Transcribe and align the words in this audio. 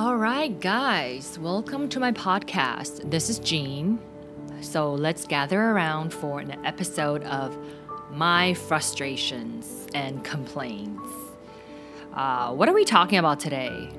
All 0.00 0.16
right, 0.16 0.58
guys, 0.58 1.38
welcome 1.38 1.86
to 1.90 2.00
my 2.00 2.10
podcast. 2.10 3.10
This 3.10 3.28
is 3.28 3.38
Jean. 3.38 4.00
So 4.62 4.94
let's 4.94 5.26
gather 5.26 5.60
around 5.60 6.14
for 6.14 6.40
an 6.40 6.52
episode 6.64 7.22
of 7.24 7.54
My 8.10 8.54
Frustrations 8.54 9.86
and 9.92 10.24
Complaints. 10.24 11.06
Uh, 12.14 12.50
what 12.54 12.66
are 12.66 12.72
we 12.72 12.86
talking 12.86 13.18
about 13.18 13.40
today? 13.40 13.90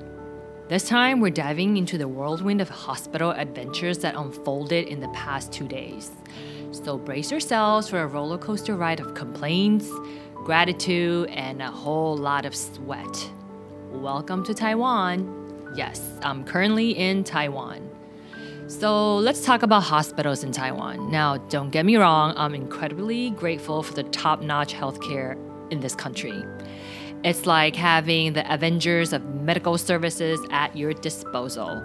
This 0.66 0.88
time, 0.88 1.20
we're 1.20 1.30
diving 1.30 1.76
into 1.76 1.96
the 1.96 2.08
whirlwind 2.08 2.60
of 2.60 2.68
hospital 2.68 3.30
adventures 3.30 3.98
that 3.98 4.16
unfolded 4.16 4.88
in 4.88 4.98
the 4.98 5.08
past 5.10 5.52
two 5.52 5.68
days. 5.68 6.10
So 6.72 6.98
brace 6.98 7.30
yourselves 7.30 7.88
for 7.88 8.00
a 8.00 8.08
roller 8.08 8.38
coaster 8.38 8.74
ride 8.74 8.98
of 8.98 9.14
complaints, 9.14 9.88
gratitude, 10.34 11.30
and 11.30 11.62
a 11.62 11.70
whole 11.70 12.16
lot 12.16 12.44
of 12.44 12.56
sweat. 12.56 13.30
Welcome 13.92 14.44
to 14.46 14.52
Taiwan. 14.52 15.41
Yes, 15.74 16.02
I'm 16.22 16.44
currently 16.44 16.90
in 16.90 17.24
Taiwan. 17.24 17.88
So 18.68 19.16
let's 19.16 19.44
talk 19.44 19.62
about 19.62 19.82
hospitals 19.82 20.44
in 20.44 20.52
Taiwan. 20.52 21.10
Now, 21.10 21.36
don't 21.36 21.70
get 21.70 21.84
me 21.84 21.96
wrong, 21.96 22.34
I'm 22.36 22.54
incredibly 22.54 23.30
grateful 23.30 23.82
for 23.82 23.92
the 23.92 24.04
top 24.04 24.40
notch 24.40 24.72
healthcare 24.74 25.36
in 25.70 25.80
this 25.80 25.94
country. 25.94 26.42
It's 27.24 27.46
like 27.46 27.76
having 27.76 28.32
the 28.32 28.52
Avengers 28.52 29.12
of 29.12 29.24
medical 29.34 29.78
services 29.78 30.40
at 30.50 30.76
your 30.76 30.92
disposal. 30.92 31.82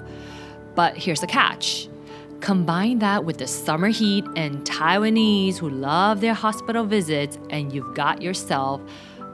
But 0.76 0.98
here's 0.98 1.22
the 1.22 1.28
catch 1.28 1.90
combine 2.40 3.00
that 3.00 3.26
with 3.26 3.40
the 3.40 3.48
summer 3.48 3.88
heat 3.88 4.24
and 4.36 4.64
Taiwanese 4.64 5.58
who 5.58 5.70
love 5.70 6.22
their 6.22 6.36
hospital 6.36 6.86
visits, 6.86 7.38
and 7.50 7.74
you've 7.74 7.96
got 7.96 8.22
yourself 8.22 8.80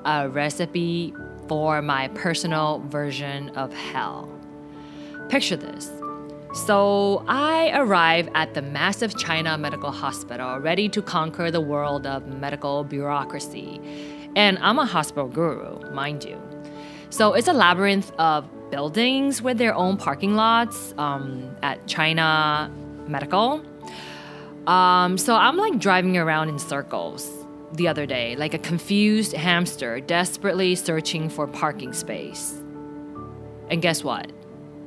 a 0.05 0.29
recipe 0.29 1.13
for 1.47 1.81
my 1.81 2.07
personal 2.09 2.79
version 2.87 3.49
of 3.49 3.73
hell. 3.73 4.29
Picture 5.29 5.55
this. 5.55 5.91
So, 6.53 7.25
I 7.27 7.71
arrive 7.73 8.29
at 8.35 8.53
the 8.53 8.61
massive 8.61 9.17
China 9.17 9.57
Medical 9.57 9.89
Hospital, 9.89 10.59
ready 10.59 10.87
to 10.89 11.01
conquer 11.01 11.49
the 11.49 11.61
world 11.61 12.05
of 12.05 12.27
medical 12.27 12.83
bureaucracy. 12.83 13.81
And 14.35 14.59
I'm 14.59 14.77
a 14.77 14.85
hospital 14.85 15.27
guru, 15.27 15.79
mind 15.91 16.23
you. 16.23 16.39
So, 17.09 17.33
it's 17.33 17.47
a 17.47 17.53
labyrinth 17.53 18.11
of 18.19 18.45
buildings 18.69 19.41
with 19.41 19.57
their 19.57 19.73
own 19.73 19.97
parking 19.97 20.35
lots 20.35 20.93
um, 20.99 21.55
at 21.63 21.87
China 21.87 22.71
Medical. 23.07 23.65
Um, 24.67 25.17
so, 25.17 25.35
I'm 25.35 25.57
like 25.57 25.79
driving 25.79 26.17
around 26.17 26.49
in 26.49 26.59
circles 26.59 27.31
the 27.73 27.87
other 27.87 28.05
day, 28.05 28.35
like 28.35 28.53
a 28.53 28.59
confused 28.59 29.33
hamster 29.33 29.99
desperately 29.99 30.75
searching 30.75 31.29
for 31.29 31.47
parking 31.47 31.93
space. 31.93 32.53
And 33.71 33.81
guess 33.81 34.03
what? 34.03 34.31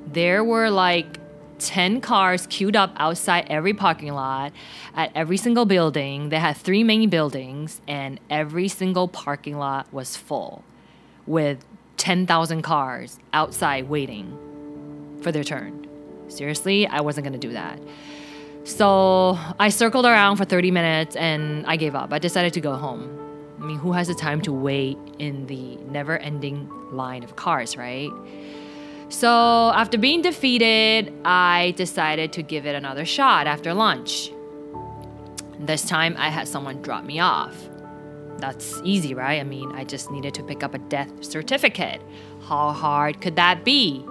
There 0.06 0.44
were 0.44 0.70
like 0.70 1.18
10 1.58 2.00
cars 2.00 2.46
queued 2.46 2.76
up 2.76 2.92
outside 2.96 3.46
every 3.48 3.72
parking 3.72 4.12
lot 4.12 4.52
at 4.94 5.10
every 5.14 5.36
single 5.36 5.64
building. 5.64 6.28
They 6.28 6.38
had 6.38 6.56
three 6.56 6.84
main 6.84 7.08
buildings, 7.08 7.80
and 7.88 8.20
every 8.28 8.68
single 8.68 9.08
parking 9.08 9.58
lot 9.58 9.92
was 9.92 10.16
full 10.16 10.64
with 11.26 11.64
10,000 11.96 12.62
cars 12.62 13.18
outside 13.32 13.88
waiting 13.88 15.18
for 15.22 15.32
their 15.32 15.44
turn. 15.44 15.86
Seriously, 16.28 16.86
I 16.86 17.00
wasn't 17.00 17.24
gonna 17.24 17.38
do 17.38 17.52
that. 17.52 17.80
So 18.64 19.38
I 19.60 19.68
circled 19.68 20.06
around 20.06 20.36
for 20.36 20.44
30 20.44 20.72
minutes 20.72 21.14
and 21.16 21.64
I 21.66 21.76
gave 21.76 21.94
up. 21.94 22.12
I 22.12 22.18
decided 22.18 22.52
to 22.54 22.60
go 22.60 22.74
home. 22.74 23.16
I 23.60 23.64
mean, 23.64 23.78
who 23.78 23.92
has 23.92 24.08
the 24.08 24.14
time 24.14 24.40
to 24.42 24.52
wait 24.52 24.98
in 25.18 25.46
the 25.46 25.76
never 25.88 26.18
ending 26.18 26.68
line 26.90 27.22
of 27.22 27.36
cars, 27.36 27.76
right? 27.76 28.10
So, 29.08 29.70
after 29.72 29.98
being 29.98 30.22
defeated, 30.22 31.12
I 31.24 31.74
decided 31.76 32.32
to 32.32 32.42
give 32.42 32.66
it 32.66 32.74
another 32.74 33.04
shot 33.04 33.46
after 33.46 33.72
lunch. 33.72 34.32
This 35.60 35.86
time, 35.86 36.16
I 36.18 36.28
had 36.28 36.48
someone 36.48 36.82
drop 36.82 37.04
me 37.04 37.20
off. 37.20 37.54
That's 38.38 38.80
easy, 38.84 39.14
right? 39.14 39.40
I 39.40 39.44
mean, 39.44 39.70
I 39.72 39.84
just 39.84 40.10
needed 40.10 40.34
to 40.34 40.42
pick 40.42 40.62
up 40.62 40.74
a 40.74 40.78
death 40.78 41.24
certificate. 41.24 42.02
How 42.42 42.72
hard 42.72 43.20
could 43.20 43.36
that 43.36 43.64
be? 43.64 44.04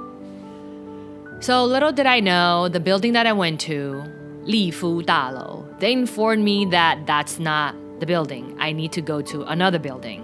So, 1.42 1.66
little 1.66 1.92
did 1.92 2.06
I 2.06 2.22
know, 2.22 2.70
the 2.70 2.80
building 2.80 3.14
that 3.14 3.28
I 3.28 3.34
went 3.34 3.60
to, 3.62 4.02
Li 4.44 4.72
Fu 4.72 5.04
Dalo, 5.04 5.78
they 5.80 5.92
informed 5.92 6.44
me 6.44 6.66
that 6.66 7.06
that's 7.06 7.38
not 7.38 7.76
the 8.00 8.06
building. 8.06 8.56
I 8.60 8.72
need 8.72 8.94
to 8.94 9.02
go 9.02 9.22
to 9.22 9.44
another 9.44 9.78
building. 9.78 10.24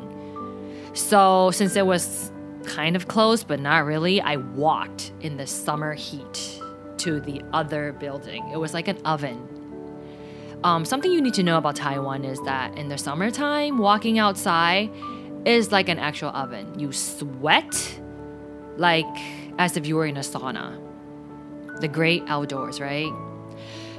So, 0.94 1.52
since 1.52 1.76
it 1.76 1.86
was 1.86 2.31
kind 2.66 2.96
of 2.96 3.08
close, 3.08 3.44
but 3.44 3.60
not 3.60 3.86
really. 3.86 4.22
I 4.22 4.38
walked 4.38 5.12
in 5.22 5.38
the 5.38 5.48
summer 5.48 5.94
heat 5.94 6.62
to 6.98 7.20
the 7.20 7.42
other 7.54 7.94
building. 7.94 8.48
It 8.52 8.58
was 8.58 8.74
like 8.74 8.88
an 8.88 8.98
oven. 9.06 9.48
Um, 10.64 10.86
something 10.86 11.12
you 11.12 11.22
need 11.22 11.34
to 11.36 11.44
know 11.44 11.58
about 11.58 11.76
Taiwan 11.76 12.24
is 12.24 12.40
that 12.42 12.78
in 12.78 12.88
the 12.88 12.98
summertime, 12.98 13.80
walking 13.80 14.20
outside 14.20 14.92
is 15.46 15.72
like 15.72 15.90
an 15.90 15.98
actual 15.98 16.30
oven. 16.30 16.80
You 16.80 16.92
sweat 16.92 18.00
like 18.78 19.06
as 19.58 19.76
if 19.76 19.88
you 19.88 19.96
were 19.96 20.06
in 20.06 20.18
a 20.18 20.22
sauna. 20.22 20.80
The 21.80 21.88
great 21.88 22.24
outdoors, 22.28 22.80
right? 22.80 23.12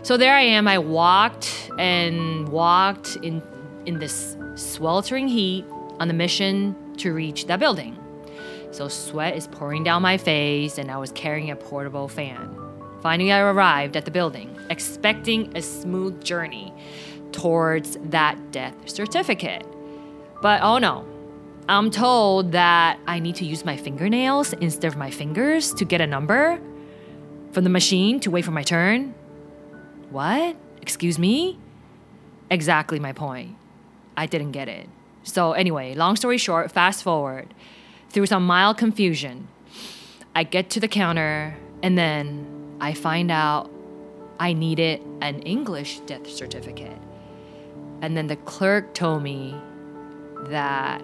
So 0.03 0.17
there 0.17 0.35
I 0.35 0.43
am. 0.43 0.69
I 0.69 0.79
walked 0.79 1.71
and 1.79 2.49
walked 2.49 3.17
in 3.17 3.43
in 3.87 3.99
this 3.99 4.37
sweltering 4.55 5.27
heat 5.27 5.65
on 5.99 6.07
the 6.07 6.15
mission 6.15 6.77
to 6.99 7.13
reach 7.13 7.47
that 7.47 7.59
building. 7.59 7.99
So 8.73 8.89
sweat 8.89 9.37
is 9.37 9.47
pouring 9.49 9.85
down 9.85 10.01
my 10.01 10.17
face, 10.17 10.79
and 10.79 10.91
I 10.91 10.97
was 10.97 11.13
carrying 11.13 11.51
a 11.51 11.57
portable 11.57 12.09
fan. 12.09 12.57
Finally, 13.03 13.31
I 13.31 13.41
arrived 13.41 13.99
at 13.99 14.07
the 14.07 14.11
building, 14.11 14.59
expecting 14.71 15.55
a 15.55 15.61
smooth 15.61 16.25
journey 16.25 16.73
towards 17.33 17.99
that 18.05 18.51
death 18.51 18.75
certificate. 18.89 19.67
But 20.41 20.63
oh 20.63 20.79
no, 20.79 21.05
I'm 21.69 21.91
told 21.91 22.53
that 22.53 22.99
I 23.07 23.19
need 23.19 23.37
to 23.37 23.45
use 23.45 23.63
my 23.63 23.77
fingernails 23.77 24.55
instead 24.55 24.89
of 24.89 24.97
my 24.97 25.11
fingers 25.11 25.75
to 25.75 25.85
get 25.85 26.01
a 26.01 26.07
number 26.07 26.59
from 27.53 27.65
the 27.65 27.71
machine 27.71 28.21
to 28.21 28.31
wait 28.31 28.47
for 28.47 28.53
my 28.53 28.63
turn. 28.63 29.15
What? 30.09 30.57
Excuse 30.81 31.19
me? 31.19 31.59
Exactly 32.51 32.99
my 32.99 33.13
point. 33.13 33.55
I 34.17 34.25
didn't 34.25 34.53
get 34.53 34.69
it. 34.69 34.89
So, 35.25 35.53
anyway, 35.53 35.95
long 35.95 36.17
story 36.17 36.39
short, 36.39 36.73
fast 36.73 37.03
forward 37.03 37.53
through 38.13 38.27
some 38.27 38.47
mild 38.47 38.77
confusion, 38.77 39.49
I 40.35 40.45
get 40.45 40.71
to 40.71 40.81
the 40.81 40.89
counter 40.89 41.57
and 41.83 41.97
then 41.97 42.77
I 42.81 42.95
find 42.95 43.31
out 43.31 43.71
I 44.39 44.53
needed 44.53 45.01
an 45.21 45.41
English 45.41 46.01
death 46.01 46.29
certificate. 46.29 46.99
And 48.03 48.17
then 48.17 48.27
the 48.27 48.37
clerk 48.37 48.93
told 48.93 49.23
me 49.23 49.57
that 50.49 51.03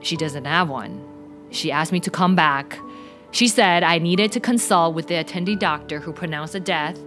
she 0.00 0.16
doesn't 0.16 0.44
have 0.44 0.68
one. 0.68 1.02
She 1.50 1.72
asked 1.72 1.92
me 1.92 2.00
to 2.00 2.10
come 2.10 2.36
back. 2.36 2.78
She 3.32 3.48
said 3.48 3.82
I 3.82 3.98
needed 3.98 4.30
to 4.32 4.40
consult 4.40 4.94
with 4.94 5.08
the 5.08 5.16
attending 5.16 5.58
doctor 5.58 5.98
who 5.98 6.12
pronounced 6.12 6.52
the 6.52 6.60
death 6.60 6.98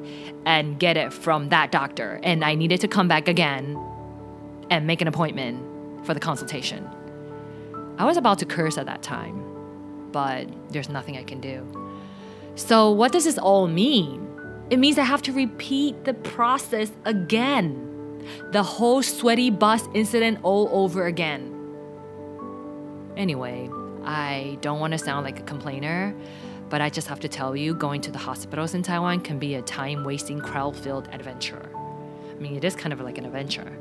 and 0.46 0.79
get 0.79 0.97
it 0.97 1.14
from 1.14 1.50
that 1.50 1.72
doctor. 1.72 2.19
And 2.24 2.44
I 2.44 2.56
needed 2.56 2.81
to 2.81 2.88
come 2.88 3.08
back 3.08 3.28
again 3.28 3.79
and 4.69 4.85
make 4.88 5.02
an 5.02 5.08
appointment 5.08 6.06
for 6.06 6.14
the 6.14 6.19
consultation. 6.19 6.90
I 7.97 8.06
was 8.06 8.18
about 8.18 8.40
to 8.40 8.46
curse 8.46 8.78
at 8.78 8.85
that 8.85 9.02
time, 9.02 9.44
but 10.12 10.47
there's 10.69 10.90
nothing 10.90 11.18
I 11.18 11.24
can 11.24 11.41
do. 11.41 11.66
So, 12.56 12.91
what 12.91 13.12
does 13.12 13.24
this 13.24 13.38
all 13.38 13.68
mean? 13.68 14.28
It 14.69 14.78
means 14.78 14.97
I 14.97 15.03
have 15.03 15.22
to 15.24 15.31
repeat 15.31 16.06
the 16.06 16.13
process 16.13 16.91
again. 17.06 17.84
The 18.52 18.62
whole 18.62 19.02
sweaty 19.02 19.50
bus 19.50 19.84
incident 19.94 20.40
all 20.44 20.69
over 20.72 21.06
again. 21.06 21.53
Anyway, 23.16 23.69
I 24.03 24.58
don't 24.62 24.79
want 24.79 24.91
to 24.91 25.00
sound 25.00 25.25
like 25.25 25.40
a 25.40 25.44
complainer, 25.44 26.14
but 26.70 26.82
I 26.82 26.90
just 26.90 27.08
have 27.08 27.20
to 27.22 27.28
tell 27.28 27.55
you 27.55 27.73
going 27.73 28.02
to 28.02 28.11
the 28.11 28.17
hospitals 28.20 28.73
in 28.73 28.84
Taiwan 28.84 29.22
can 29.22 29.40
be 29.40 29.55
a 29.55 29.61
time 29.61 30.03
wasting, 30.03 30.40
crowd 30.40 30.76
filled 30.76 31.08
adventure. 31.11 31.70
I 32.29 32.40
mean, 32.40 32.55
it 32.55 32.64
is 32.64 32.76
kind 32.76 32.93
of 32.93 33.02
like 33.02 33.17
an 33.17 33.26
adventure. 33.26 33.72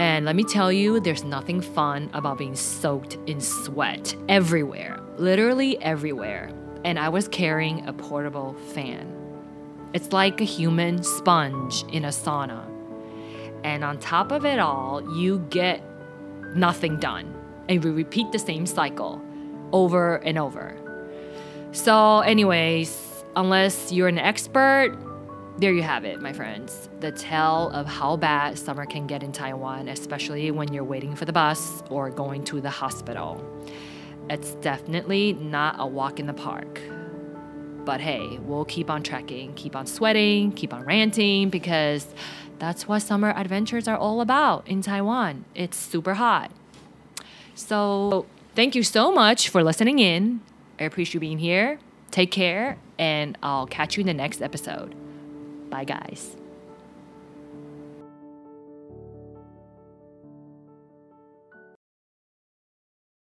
And 0.00 0.24
let 0.24 0.34
me 0.34 0.44
tell 0.44 0.72
you, 0.72 0.98
there's 0.98 1.24
nothing 1.24 1.60
fun 1.60 2.08
about 2.14 2.38
being 2.38 2.56
soaked 2.56 3.18
in 3.26 3.38
sweat 3.38 4.16
everywhere, 4.30 4.98
literally 5.18 5.76
everywhere. 5.82 6.50
And 6.86 6.98
I 6.98 7.10
was 7.10 7.28
carrying 7.28 7.86
a 7.86 7.92
portable 7.92 8.54
fan. 8.72 9.14
It's 9.92 10.10
like 10.10 10.40
a 10.40 10.44
human 10.44 11.02
sponge 11.02 11.84
in 11.92 12.06
a 12.06 12.08
sauna. 12.08 12.64
And 13.62 13.84
on 13.84 13.98
top 13.98 14.32
of 14.32 14.46
it 14.46 14.58
all, 14.58 15.02
you 15.18 15.40
get 15.50 15.82
nothing 16.56 16.96
done. 16.98 17.34
And 17.68 17.84
we 17.84 17.90
repeat 17.90 18.32
the 18.32 18.38
same 18.38 18.64
cycle 18.64 19.20
over 19.70 20.16
and 20.16 20.38
over. 20.38 20.78
So, 21.72 22.20
anyways, 22.20 23.22
unless 23.36 23.92
you're 23.92 24.08
an 24.08 24.18
expert, 24.18 24.96
there 25.60 25.72
you 25.72 25.82
have 25.82 26.06
it, 26.06 26.22
my 26.22 26.32
friends. 26.32 26.88
The 27.00 27.12
tale 27.12 27.68
of 27.70 27.86
how 27.86 28.16
bad 28.16 28.58
summer 28.58 28.86
can 28.86 29.06
get 29.06 29.22
in 29.22 29.30
Taiwan, 29.30 29.88
especially 29.88 30.50
when 30.50 30.72
you're 30.72 30.84
waiting 30.84 31.14
for 31.14 31.26
the 31.26 31.34
bus 31.34 31.82
or 31.90 32.10
going 32.10 32.44
to 32.44 32.62
the 32.62 32.70
hospital. 32.70 33.44
It's 34.30 34.54
definitely 34.56 35.34
not 35.34 35.76
a 35.78 35.86
walk 35.86 36.18
in 36.18 36.26
the 36.26 36.32
park. 36.32 36.80
But 37.84 38.00
hey, 38.00 38.38
we'll 38.38 38.64
keep 38.64 38.88
on 38.88 39.02
trekking, 39.02 39.52
keep 39.54 39.76
on 39.76 39.86
sweating, 39.86 40.52
keep 40.52 40.72
on 40.72 40.82
ranting 40.84 41.50
because 41.50 42.06
that's 42.58 42.88
what 42.88 43.00
summer 43.00 43.32
adventures 43.36 43.86
are 43.86 43.96
all 43.96 44.22
about 44.22 44.66
in 44.66 44.80
Taiwan. 44.80 45.44
It's 45.54 45.76
super 45.76 46.14
hot. 46.14 46.50
So, 47.54 48.24
thank 48.54 48.74
you 48.74 48.82
so 48.82 49.12
much 49.12 49.50
for 49.50 49.62
listening 49.62 49.98
in. 49.98 50.40
I 50.78 50.84
appreciate 50.84 51.14
you 51.14 51.20
being 51.20 51.38
here. 51.38 51.78
Take 52.10 52.30
care, 52.30 52.78
and 52.98 53.36
I'll 53.42 53.66
catch 53.66 53.96
you 53.96 54.00
in 54.00 54.06
the 54.06 54.14
next 54.14 54.40
episode. 54.40 54.94
Bye, 55.70 55.84
guys. 55.84 56.39